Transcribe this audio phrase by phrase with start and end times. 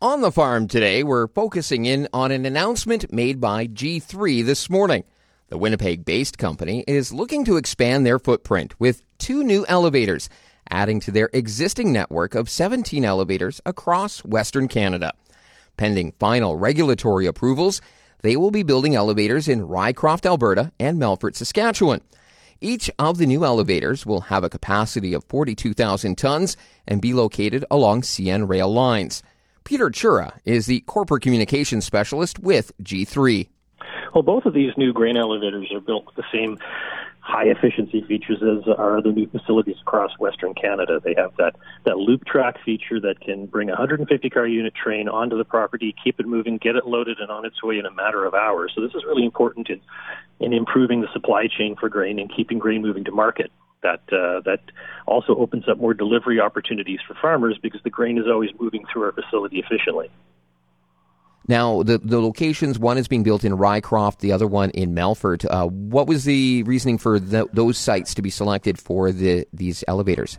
[0.00, 5.02] On the farm today, we're focusing in on an announcement made by G3 this morning.
[5.48, 10.28] The Winnipeg based company is looking to expand their footprint with two new elevators,
[10.70, 15.14] adding to their existing network of 17 elevators across Western Canada.
[15.76, 17.80] Pending final regulatory approvals,
[18.22, 22.02] they will be building elevators in Rycroft, Alberta and Melfort, Saskatchewan.
[22.60, 26.56] Each of the new elevators will have a capacity of 42,000 tons
[26.86, 29.24] and be located along CN rail lines.
[29.68, 33.48] Peter Chura is the corporate communications specialist with G3.
[34.14, 36.56] Well, both of these new grain elevators are built with the same
[37.20, 41.02] high efficiency features as our other new facilities across Western Canada.
[41.04, 45.06] They have that, that loop track feature that can bring a 150 car unit train
[45.06, 47.92] onto the property, keep it moving, get it loaded and on its way in a
[47.92, 48.72] matter of hours.
[48.74, 49.82] So this is really important in,
[50.40, 54.40] in improving the supply chain for grain and keeping grain moving to market that uh,
[54.44, 54.60] that
[55.06, 59.04] also opens up more delivery opportunities for farmers because the grain is always moving through
[59.04, 60.10] our facility efficiently.
[61.48, 65.46] Now, the, the locations, one is being built in Rycroft, the other one in Melfort.
[65.48, 69.82] Uh, what was the reasoning for the, those sites to be selected for the, these
[69.88, 70.38] elevators?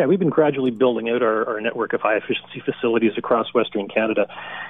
[0.00, 3.86] Yeah, we've been gradually building out our, our network of high efficiency facilities across Western
[3.86, 4.26] Canada.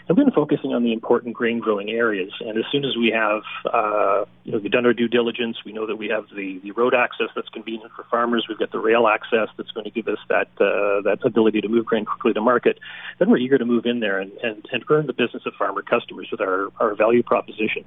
[0.09, 2.33] And we've been focusing on the important grain growing areas.
[2.41, 3.42] And as soon as we have,
[3.73, 6.73] uh, you know, we've done our due diligence, we know that we have the, the
[6.73, 10.08] road access that's convenient for farmers, we've got the rail access that's going to give
[10.08, 12.81] us that, uh, that ability to move grain quickly to market,
[13.20, 15.83] then we're eager to move in there and, and, and earn the business of farmer
[15.83, 17.84] customers with our, our value proposition.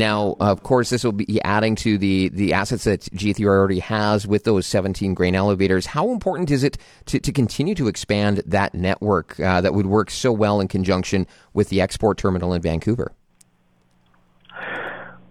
[0.00, 4.26] Now, of course, this will be adding to the, the assets that G3 already has
[4.26, 5.84] with those 17 grain elevators.
[5.84, 10.10] How important is it to, to continue to expand that network uh, that would work
[10.10, 13.12] so well in conjunction with the export terminal in Vancouver?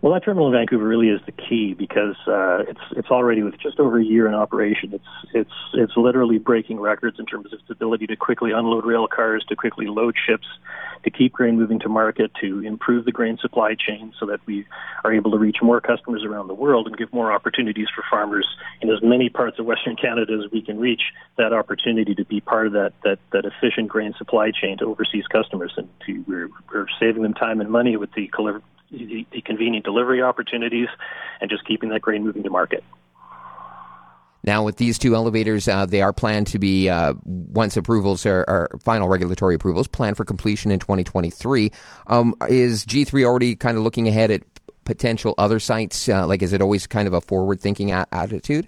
[0.01, 3.59] Well, that terminal in Vancouver really is the key because uh, it's it's already with
[3.59, 4.93] just over a year in operation.
[4.93, 9.09] It's it's it's literally breaking records in terms of its ability to quickly unload rail
[9.09, 10.47] cars, to quickly load ships,
[11.03, 14.65] to keep grain moving to market, to improve the grain supply chain, so that we
[15.03, 18.47] are able to reach more customers around the world and give more opportunities for farmers
[18.81, 21.01] in as many parts of Western Canada as we can reach.
[21.37, 25.27] That opportunity to be part of that that that efficient grain supply chain to overseas
[25.27, 28.29] customers, and to we're, we're saving them time and money with the
[28.91, 30.87] the, the convenient delivery opportunities,
[31.41, 32.83] and just keeping that grain moving to market.
[34.43, 38.45] Now, with these two elevators, uh, they are planned to be, uh, once approvals are,
[38.47, 41.71] are, final regulatory approvals, planned for completion in 2023.
[42.07, 44.43] Um, is G3 already kind of looking ahead at
[44.85, 46.07] potential other sites?
[46.07, 48.67] Uh, like, is it always kind of a forward thinking a- attitude?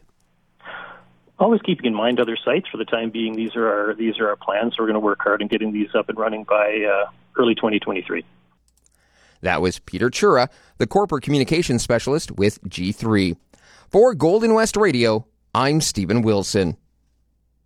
[1.39, 2.67] Always keeping in mind other sites.
[2.69, 4.75] For the time being, these are our these are our plans.
[4.75, 7.55] So we're going to work hard in getting these up and running by uh, early
[7.55, 8.23] 2023.
[9.41, 13.35] That was Peter Chura, the corporate communications specialist with G3.
[13.89, 16.77] For Golden West Radio, I'm Stephen Wilson.